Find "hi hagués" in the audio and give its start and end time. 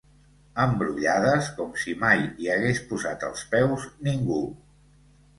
2.43-2.79